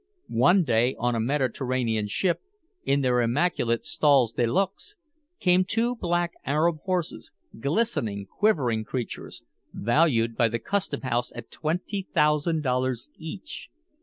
[0.29, 2.41] One day on a Mediterranean ship,
[2.83, 4.95] in their immaculate "stalls de luxe,"
[5.39, 9.43] came two black Arab horses, glistening, quivering creatures,
[9.73, 13.69] valued by the customhouse at twenty thousand dollars each.